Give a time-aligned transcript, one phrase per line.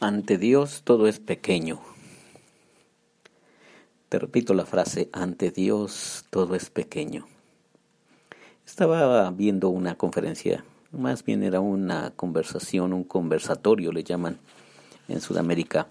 [0.00, 1.80] Ante Dios todo es pequeño.
[4.08, 7.26] Te repito la frase, ante Dios todo es pequeño.
[8.64, 14.38] Estaba viendo una conferencia, más bien era una conversación, un conversatorio le llaman
[15.08, 15.88] en Sudamérica,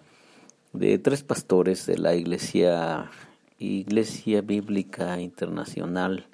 [0.71, 3.11] de tres pastores de la iglesia,
[3.59, 6.27] Iglesia Bíblica Internacional,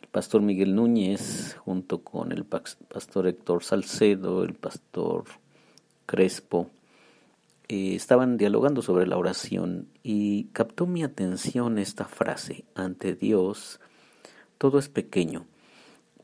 [0.00, 5.24] el pastor Miguel Núñez, junto con el pastor Héctor Salcedo, el pastor
[6.06, 6.70] Crespo,
[7.68, 13.78] eh, estaban dialogando sobre la oración y captó mi atención esta frase, ante Dios
[14.56, 15.46] todo es pequeño,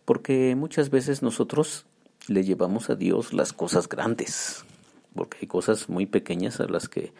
[0.04, 1.84] porque muchas veces nosotros
[2.28, 4.64] le llevamos a Dios las cosas grandes,
[5.14, 7.12] porque hay cosas muy pequeñas a las que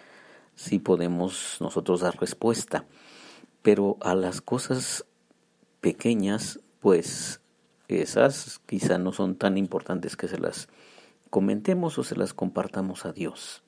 [0.55, 2.87] sí podemos nosotros dar respuesta,
[3.63, 5.05] pero a las cosas
[5.83, 7.41] pequeñas, pues
[7.89, 10.69] esas quizá no son tan importantes que se las
[11.29, 13.64] comentemos o se las compartamos a Dios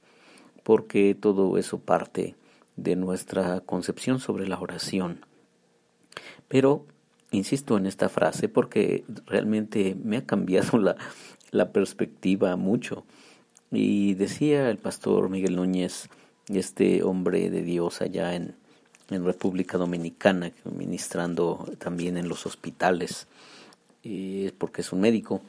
[0.67, 2.35] porque todo eso parte
[2.75, 5.25] de nuestra concepción sobre la oración.
[6.49, 6.85] Pero
[7.31, 10.77] insisto en esta frase porque realmente me ha cambiado
[11.53, 13.05] la, perspectiva mucho.
[13.71, 16.09] Y decía el pastor Miguel Núñez,
[16.49, 18.57] este hombre de Dios allá en,
[19.09, 23.29] República Dominicana, ministrando también en los hospitales,
[24.59, 25.43] porque es un médico,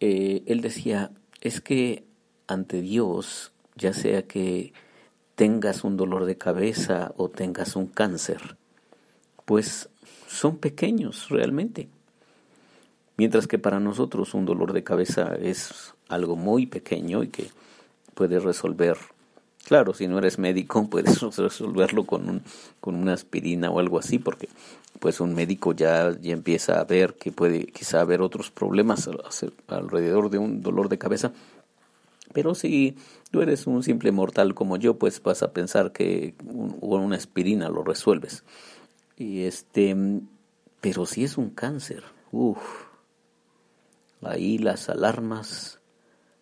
[0.00, 2.02] eh, él decía, es que
[2.48, 3.52] ante Dios
[3.82, 4.72] ya sea que
[5.34, 8.56] tengas un dolor de cabeza o tengas un cáncer,
[9.44, 9.88] pues
[10.28, 11.88] son pequeños realmente.
[13.16, 17.50] Mientras que para nosotros un dolor de cabeza es algo muy pequeño y que
[18.14, 18.96] puedes resolver.
[19.64, 22.42] Claro, si no eres médico, puedes resolverlo con, un,
[22.80, 24.48] con una aspirina o algo así, porque
[24.98, 29.10] pues un médico ya, ya empieza a ver que puede quizá haber otros problemas
[29.66, 31.32] alrededor de un dolor de cabeza
[32.32, 32.96] pero si
[33.30, 37.68] tú eres un simple mortal como yo, pues vas a pensar que con una aspirina
[37.68, 38.44] lo resuelves.
[39.16, 39.96] Y este,
[40.80, 42.86] pero si es un cáncer, uff,
[44.22, 45.80] ahí las alarmas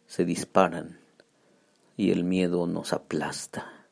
[0.07, 0.99] se disparan
[1.97, 3.87] y el miedo nos aplasta.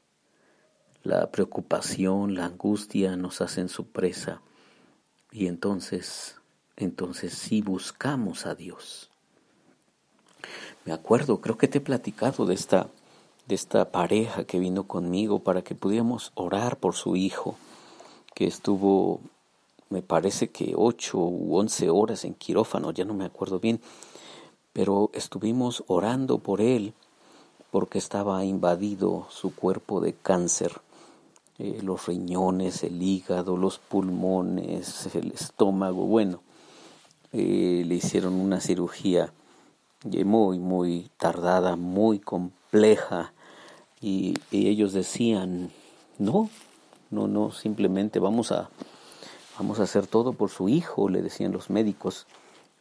[1.03, 4.43] La preocupación, la angustia nos hacen su presa.
[5.31, 6.41] Y entonces,
[6.77, 9.11] entonces sí buscamos a Dios.
[10.89, 12.89] Me acuerdo, creo que te he platicado de esta,
[13.47, 17.57] de esta pareja que vino conmigo para que pudiéramos orar por su hijo,
[18.35, 19.21] que estuvo,
[19.91, 23.83] me parece que ocho u once horas en quirófano, ya no me acuerdo bien,
[24.73, 26.95] pero estuvimos orando por él
[27.71, 30.73] porque estaba invadido su cuerpo de cáncer,
[31.59, 36.41] eh, los riñones, el hígado, los pulmones, el estómago, bueno,
[37.35, 39.35] eh, le hicieron una cirugía
[40.05, 43.33] muy, muy tardada, muy compleja.
[44.01, 45.71] Y, ellos decían,
[46.19, 46.51] no,
[47.11, 48.71] no, no, simplemente vamos a,
[49.59, 52.27] vamos a hacer todo por su hijo, le decían los médicos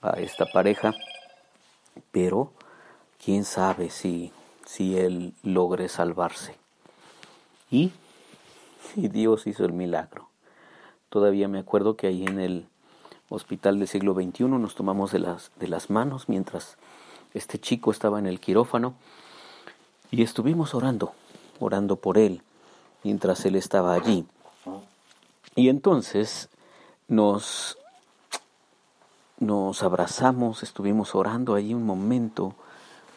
[0.01, 0.93] a esta pareja,
[2.11, 2.51] pero
[3.23, 4.31] quién sabe si,
[4.65, 6.55] si él logre salvarse.
[7.71, 7.91] Y,
[8.95, 10.29] Dios hizo el milagro.
[11.09, 12.67] Todavía me acuerdo que ahí en el
[13.29, 16.77] hospital del siglo XXI nos tomamos de las, de las manos mientras
[17.37, 18.95] este chico estaba en el quirófano
[20.11, 21.13] y estuvimos orando,
[21.59, 22.41] orando por él,
[23.03, 24.25] mientras él estaba allí.
[25.55, 26.49] Y entonces
[27.07, 27.77] nos,
[29.39, 32.55] nos abrazamos, estuvimos orando allí un momento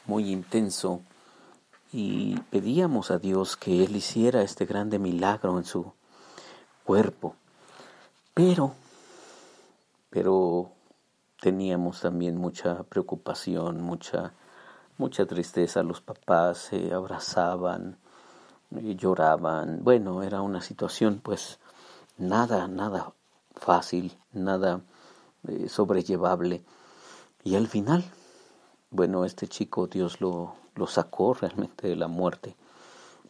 [0.06, 1.00] muy intenso
[1.92, 5.92] y pedíamos a Dios que Él hiciera este grande milagro en su
[6.84, 7.34] cuerpo.
[8.32, 8.75] Pero,
[10.08, 10.70] pero
[11.40, 14.32] teníamos también mucha preocupación, mucha,
[14.98, 15.82] mucha tristeza.
[15.82, 17.96] Los papás se abrazaban,
[18.70, 19.82] y lloraban.
[19.82, 21.58] Bueno, era una situación pues
[22.18, 23.12] nada, nada
[23.54, 24.80] fácil, nada
[25.48, 26.62] eh, sobrellevable.
[27.42, 28.04] Y al final,
[28.90, 32.54] bueno, este chico Dios lo, lo sacó realmente de la muerte,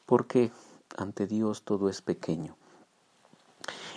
[0.06, 0.50] porque
[0.96, 2.56] ante Dios todo es pequeño.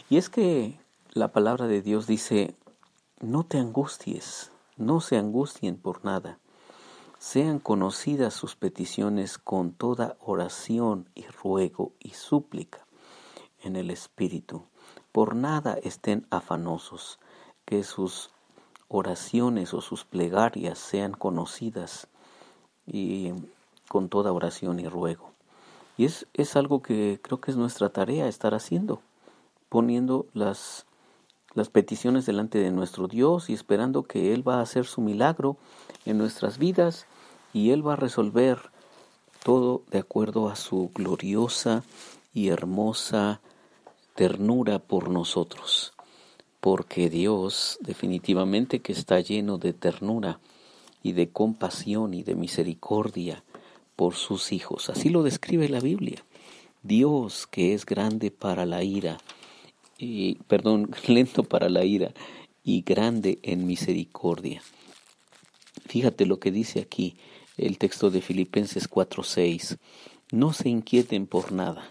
[0.09, 0.80] Y es que
[1.13, 2.56] la palabra de Dios dice,
[3.19, 6.39] no te angusties, no se angustien por nada.
[7.19, 12.86] Sean conocidas sus peticiones con toda oración y ruego y súplica
[13.62, 14.63] en el Espíritu.
[15.12, 17.19] Por nada estén afanosos,
[17.65, 18.30] que sus
[18.89, 22.07] oraciones o sus plegarias sean conocidas
[22.86, 23.31] y
[23.88, 25.31] con toda oración y ruego.
[25.98, 29.01] Y es, es algo que creo que es nuestra tarea estar haciendo,
[29.69, 30.86] poniendo las
[31.56, 35.58] las peticiones delante de nuestro Dios y esperando que Él va a hacer su milagro
[36.06, 37.06] en nuestras vidas
[37.54, 38.60] y Él va a resolver
[39.44, 41.84] todo de acuerdo a su gloriosa
[42.34, 43.42] y hermosa
[44.16, 45.94] ternura por nosotros,
[46.60, 50.40] porque Dios definitivamente que está lleno de ternura
[51.02, 53.44] y de compasión y de misericordia
[53.96, 54.90] por sus hijos.
[54.90, 56.24] Así lo describe la Biblia.
[56.82, 59.18] Dios que es grande para la ira,
[59.98, 62.13] y, perdón, lento para la ira
[62.63, 64.62] y grande en misericordia.
[65.86, 67.16] Fíjate lo que dice aquí
[67.57, 69.78] el texto de Filipenses 4:6.
[70.31, 71.88] No se inquieten por nada.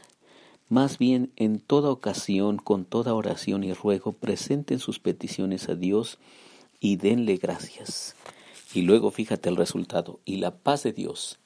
[0.68, 6.18] Más bien, en toda ocasión, con toda oración y ruego, presenten sus peticiones a Dios
[6.80, 8.16] y denle gracias.
[8.74, 10.20] Y luego fíjate el resultado.
[10.24, 11.38] Y la paz de Dios,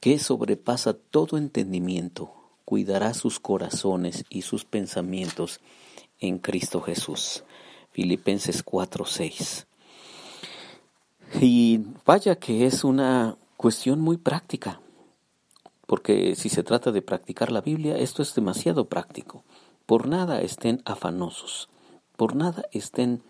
[0.00, 5.60] que sobrepasa todo entendimiento, cuidará sus corazones y sus pensamientos
[6.20, 7.44] en Cristo Jesús.
[7.92, 9.66] Filipenses 4:6.
[11.40, 14.80] Y vaya que es una cuestión muy práctica,
[15.86, 19.44] porque si se trata de practicar la Biblia, esto es demasiado práctico.
[19.86, 21.68] Por nada estén afanosos,
[22.16, 23.22] por nada estén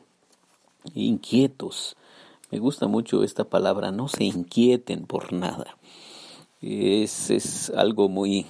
[0.94, 1.96] inquietos.
[2.50, 5.76] Me gusta mucho esta palabra, no se inquieten por nada.
[6.60, 8.46] Es, es algo muy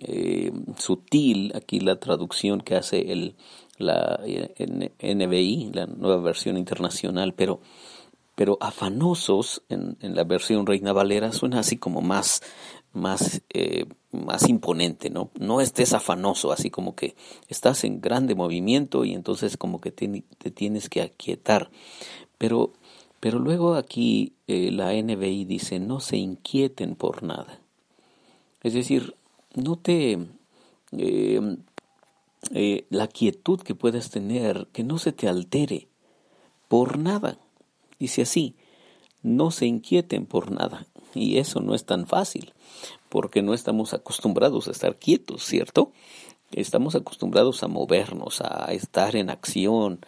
[0.00, 3.36] eh, sutil aquí la traducción que hace el,
[3.78, 7.60] la NBI, la nueva versión internacional, pero
[8.34, 12.42] pero afanosos en, la versión Reina Valera suena así como más,
[12.92, 15.30] más, eh, más imponente, ¿no?
[15.38, 17.14] No estés afanoso, así como que
[17.48, 21.70] estás en grande movimiento y entonces como que te, tienes que aquietar.
[22.38, 22.72] Pero,
[23.20, 27.60] pero luego aquí eh, la NBI dice, no se inquieten por nada.
[28.62, 29.14] Es decir,
[29.54, 30.18] no te...
[30.92, 31.56] Eh,
[32.90, 35.88] la quietud que puedes tener, que no se te altere
[36.68, 37.38] por nada.
[37.98, 38.56] Dice así,
[39.22, 40.86] no se inquieten por nada.
[41.14, 42.52] Y eso no es tan fácil,
[43.08, 45.92] porque no estamos acostumbrados a estar quietos, ¿cierto?
[46.50, 50.00] Estamos acostumbrados a movernos, a estar en acción,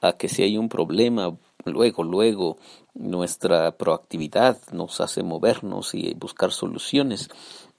[0.00, 2.58] a que si hay un problema, luego, luego,
[2.94, 7.28] nuestra proactividad nos hace movernos y buscar soluciones.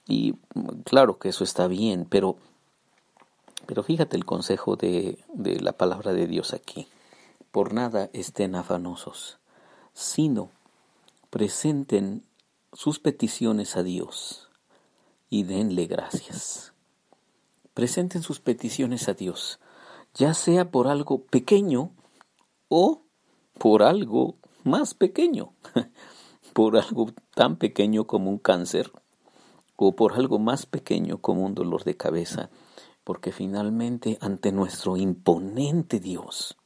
[0.08, 0.34] Y
[0.84, 2.36] claro que eso está bien, pero,
[3.66, 6.88] pero fíjate el consejo de, de la palabra de Dios aquí.
[7.52, 9.38] Por nada estén afanosos
[9.98, 10.52] sino
[11.28, 12.22] presenten
[12.72, 14.48] sus peticiones a Dios
[15.28, 16.72] y denle gracias.
[17.74, 19.58] Presenten sus peticiones a Dios,
[20.14, 21.90] ya sea por algo pequeño
[22.68, 23.02] o
[23.58, 25.52] por algo más pequeño,
[26.52, 28.92] por algo tan pequeño como un cáncer
[29.80, 32.50] o por algo más pequeño como un dolor de cabeza,
[33.04, 36.56] porque finalmente ante nuestro imponente Dios,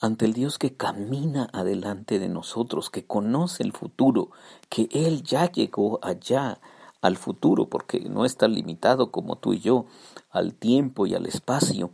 [0.00, 4.30] ante el Dios que camina adelante de nosotros, que conoce el futuro,
[4.68, 6.60] que Él ya llegó allá
[7.02, 9.86] al futuro, porque no está limitado como tú y yo
[10.30, 11.92] al tiempo y al espacio,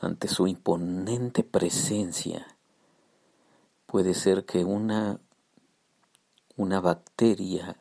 [0.00, 2.46] ante su imponente presencia,
[3.86, 5.18] puede ser que una,
[6.56, 7.78] una bacteria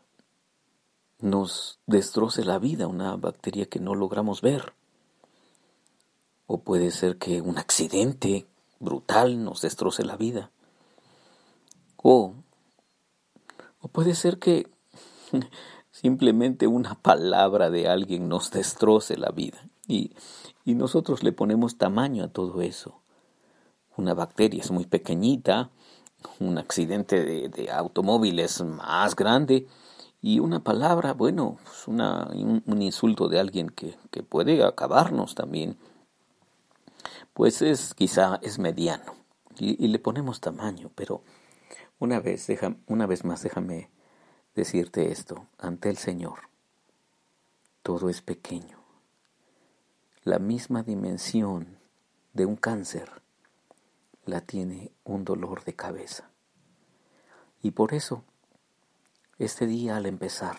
[1.26, 4.74] nos destroce la vida, una bacteria que no logramos ver
[6.48, 8.46] o puede ser que un accidente
[8.80, 10.52] brutal nos destroce la vida.
[11.98, 12.34] O,
[13.82, 14.70] o puede ser que
[15.92, 19.68] simplemente una palabra de alguien nos destroce la vida.
[19.88, 20.14] Y,
[20.64, 23.00] y nosotros le ponemos tamaño a todo eso.
[23.98, 25.72] Una bacteria es muy pequeñita,
[26.40, 29.68] un accidente de, de automóvil es más grande,
[30.22, 35.78] y una palabra, bueno, pues una, un, insulto de alguien que, que puede acabarnos también
[37.36, 39.14] pues es quizá es mediano
[39.60, 41.22] y, le ponemos tamaño, pero
[42.00, 43.90] una vez, deja, una vez más déjame
[44.56, 46.50] decirte esto, ante el Señor
[47.84, 48.80] todo es pequeño.
[50.24, 51.78] La misma dimensión
[52.34, 53.22] de un cáncer
[54.26, 56.32] la tiene un dolor de cabeza.
[57.62, 58.24] Y por eso,
[59.38, 60.58] este día al empezar,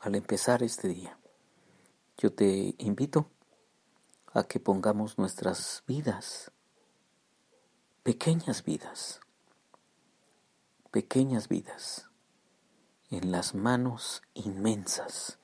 [0.00, 1.18] al empezar este día,
[2.18, 3.30] yo te invito
[4.34, 6.52] a que pongamos nuestras vidas,
[8.02, 9.20] pequeñas vidas,
[10.90, 12.10] pequeñas vidas,
[13.10, 15.38] en las manos inmensas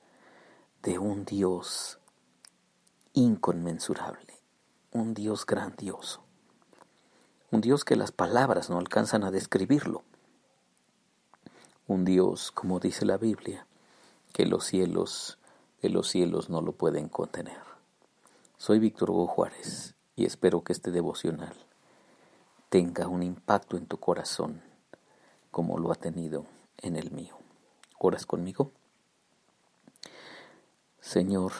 [0.83, 1.99] de un Dios
[3.13, 4.39] inconmensurable,
[4.91, 6.23] un Dios grandioso,
[7.49, 10.03] un Dios que las palabras no alcanzan a describirlo,
[11.87, 13.67] un Dios, como dice la Biblia,
[14.33, 15.37] que los cielos
[15.81, 17.61] de los cielos no lo pueden contener.
[18.57, 21.55] Soy Víctor Hugo Juárez y espero que este devocional
[22.69, 24.63] tenga un impacto en tu corazón
[25.51, 26.47] como lo ha tenido
[26.81, 27.37] en el mío.
[27.99, 28.71] ¿Oras conmigo?
[31.01, 31.51] Señor,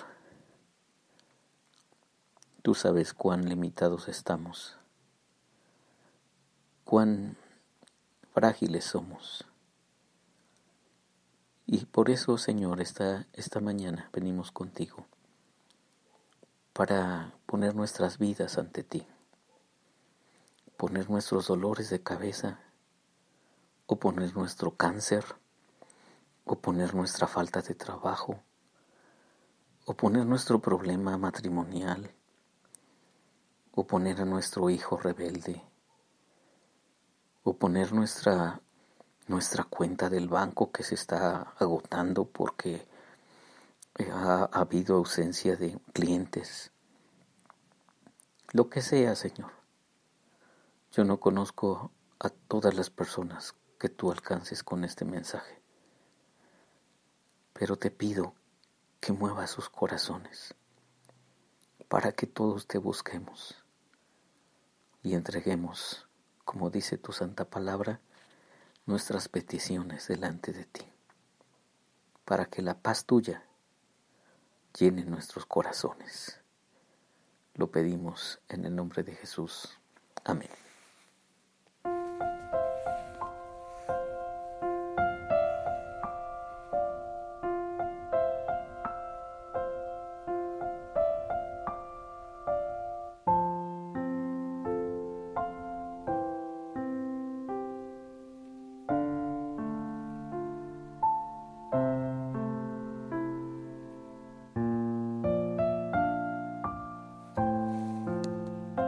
[2.63, 4.75] tú sabes cuán limitados estamos,
[6.83, 7.37] cuán
[8.33, 9.45] frágiles somos.
[11.67, 15.07] Y por eso, Señor, esta, esta mañana venimos contigo
[16.73, 19.07] para poner nuestras vidas ante ti,
[20.77, 22.59] poner nuestros dolores de cabeza,
[23.87, 25.23] o poner nuestro cáncer,
[26.43, 28.39] o poner nuestra falta de trabajo,
[29.85, 32.11] o poner nuestro problema matrimonial,
[33.73, 35.63] o poner a nuestro hijo rebelde,
[37.43, 38.61] o poner nuestra,
[39.27, 42.87] nuestra cuenta del banco que se está agotando porque
[44.11, 46.71] ha, ha habido ausencia de clientes.
[48.51, 49.51] Lo que sea, Señor.
[50.91, 55.61] Yo no conozco a todas las personas que tú alcances con este mensaje,
[57.53, 58.33] pero te pido
[58.99, 60.55] que mueva sus corazones
[61.87, 63.63] para que todos te busquemos
[65.03, 66.07] y entreguemos,
[66.43, 68.01] como dice tu santa palabra,
[68.85, 70.85] nuestras peticiones delante de ti,
[72.23, 73.43] para que la paz tuya
[74.77, 76.39] llene nuestros corazones.
[77.55, 79.79] Lo pedimos en el nombre de Jesús.
[80.23, 80.64] Amén.